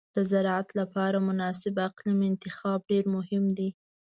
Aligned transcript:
د 0.15 0.17
زراعت 0.31 0.69
لپاره 0.79 1.17
مناسب 1.29 1.73
اقلیم 1.87 2.19
انتخاب 2.31 2.79
ډېر 2.91 3.05
مهم 3.15 3.43
دی. 3.57 3.69